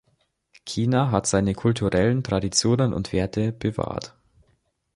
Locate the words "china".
0.65-1.11